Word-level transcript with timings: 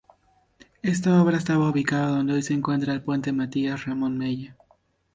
Esta 0.81 1.21
obra 1.21 1.37
estaba 1.37 1.69
ubicado 1.69 2.15
donde 2.15 2.33
hoy 2.33 2.41
se 2.41 2.55
encuentra 2.55 2.91
el 2.91 3.03
Puente 3.03 3.31
Matías 3.33 3.85
Ramón 3.85 4.17
Mella. 4.17 4.55